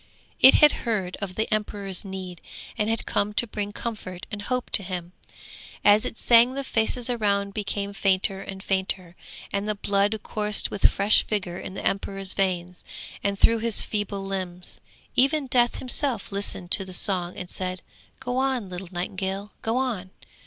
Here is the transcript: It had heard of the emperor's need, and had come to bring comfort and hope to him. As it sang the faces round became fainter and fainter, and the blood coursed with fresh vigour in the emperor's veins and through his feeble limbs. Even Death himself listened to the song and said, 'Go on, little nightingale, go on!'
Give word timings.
It 0.39 0.55
had 0.55 0.71
heard 0.81 1.15
of 1.21 1.35
the 1.35 1.47
emperor's 1.53 2.03
need, 2.03 2.41
and 2.75 2.89
had 2.89 3.05
come 3.05 3.33
to 3.35 3.45
bring 3.45 3.71
comfort 3.71 4.25
and 4.31 4.41
hope 4.41 4.71
to 4.71 4.81
him. 4.81 5.11
As 5.85 6.05
it 6.05 6.17
sang 6.17 6.55
the 6.55 6.63
faces 6.63 7.07
round 7.07 7.53
became 7.53 7.93
fainter 7.93 8.41
and 8.41 8.63
fainter, 8.63 9.15
and 9.53 9.69
the 9.69 9.75
blood 9.75 10.19
coursed 10.23 10.71
with 10.71 10.89
fresh 10.89 11.23
vigour 11.27 11.59
in 11.59 11.75
the 11.75 11.85
emperor's 11.85 12.33
veins 12.33 12.83
and 13.23 13.37
through 13.37 13.59
his 13.59 13.83
feeble 13.83 14.25
limbs. 14.25 14.79
Even 15.15 15.45
Death 15.45 15.75
himself 15.77 16.31
listened 16.31 16.71
to 16.71 16.83
the 16.83 16.93
song 16.93 17.37
and 17.37 17.47
said, 17.47 17.83
'Go 18.19 18.37
on, 18.37 18.69
little 18.69 18.89
nightingale, 18.91 19.51
go 19.61 19.77
on!' 19.77 20.09